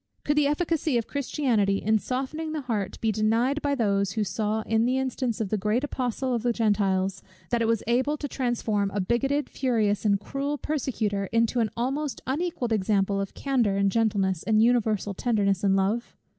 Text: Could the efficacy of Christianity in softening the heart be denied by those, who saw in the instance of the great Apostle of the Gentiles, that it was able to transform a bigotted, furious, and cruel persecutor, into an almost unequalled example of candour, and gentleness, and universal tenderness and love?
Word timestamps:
Could 0.23 0.35
the 0.35 0.47
efficacy 0.47 0.97
of 0.97 1.05
Christianity 1.05 1.77
in 1.77 1.99
softening 1.99 2.53
the 2.53 2.61
heart 2.61 2.99
be 3.01 3.11
denied 3.11 3.61
by 3.61 3.75
those, 3.75 4.13
who 4.13 4.23
saw 4.23 4.61
in 4.63 4.85
the 4.87 4.97
instance 4.97 5.39
of 5.39 5.49
the 5.49 5.59
great 5.59 5.83
Apostle 5.83 6.33
of 6.33 6.41
the 6.41 6.51
Gentiles, 6.51 7.21
that 7.51 7.61
it 7.61 7.67
was 7.67 7.83
able 7.85 8.17
to 8.17 8.27
transform 8.27 8.89
a 8.95 8.99
bigotted, 8.99 9.47
furious, 9.47 10.03
and 10.03 10.19
cruel 10.19 10.57
persecutor, 10.57 11.27
into 11.27 11.59
an 11.59 11.69
almost 11.77 12.19
unequalled 12.25 12.73
example 12.73 13.21
of 13.21 13.35
candour, 13.35 13.75
and 13.77 13.91
gentleness, 13.91 14.41
and 14.41 14.63
universal 14.63 15.13
tenderness 15.13 15.63
and 15.63 15.75
love? 15.75 16.17